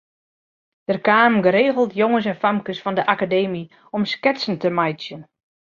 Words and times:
Der 0.87 0.99
kamen 1.07 1.43
geregeld 1.47 1.93
jonges 2.01 2.29
en 2.31 2.39
famkes 2.41 2.79
fan 2.83 2.97
de 2.97 3.03
Akademy 3.13 3.63
om 3.97 4.03
sketsen 4.13 4.57
te 4.61 4.69
meitsjen. 4.77 5.21